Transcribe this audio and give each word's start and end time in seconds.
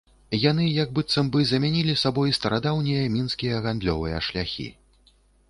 Яны 0.43 0.63
як 0.69 0.95
быццам 0.99 1.29
бы 1.35 1.43
замянілі 1.49 1.93
сабой 2.05 2.33
старадаўнія 2.39 3.03
мінскія 3.17 3.61
гандлёвыя 3.69 4.25
шляхі. 4.31 4.69